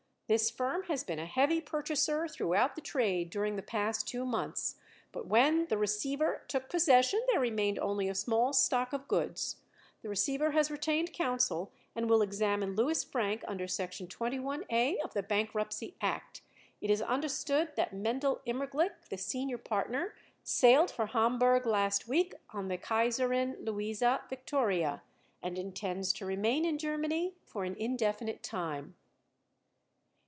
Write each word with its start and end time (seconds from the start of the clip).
This 0.27 0.49
firm 0.49 0.83
has 0.83 1.03
been 1.03 1.19
a 1.19 1.25
heavy 1.25 1.59
purchaser 1.59 2.25
throughout 2.25 2.75
the 2.75 2.81
trade 2.81 3.29
during 3.29 3.57
the 3.57 3.61
past 3.61 4.07
two 4.07 4.23
months, 4.25 4.77
but 5.11 5.27
when 5.27 5.65
the 5.65 5.77
receiver 5.77 6.45
took 6.47 6.69
possession 6.69 7.19
there 7.29 7.41
remained 7.41 7.77
only 7.79 8.07
a 8.07 8.15
small 8.15 8.53
stock 8.53 8.93
of 8.93 9.09
goods. 9.09 9.57
The 10.01 10.07
receiver 10.07 10.51
has 10.51 10.71
retained 10.71 11.11
counsel 11.11 11.73
and 11.93 12.09
will 12.09 12.21
examine 12.21 12.75
Louis 12.77 13.03
Frank 13.03 13.43
under 13.45 13.67
Section 13.67 14.07
21 14.07 14.63
A 14.69 14.99
of 14.99 15.13
the 15.13 15.21
Bankruptcy 15.21 15.95
Act. 15.99 16.41
It 16.79 16.89
is 16.89 17.01
understood 17.01 17.73
that 17.75 17.91
Mendel 17.93 18.39
Immerglick, 18.47 19.09
the 19.09 19.17
senior 19.17 19.57
partner, 19.57 20.15
sailed 20.43 20.91
for 20.91 21.07
Hamburg 21.07 21.65
last 21.65 22.07
week 22.07 22.35
on 22.51 22.69
the 22.69 22.77
Kaiserin 22.77 23.65
Luisa 23.65 24.21
Victoria 24.29 25.03
and 25.43 25.59
intends 25.59 26.13
to 26.13 26.25
remain 26.25 26.63
in 26.63 26.77
Germany 26.77 27.33
for 27.43 27.65
an 27.65 27.75
indefinite 27.77 28.41
time." 28.41 28.95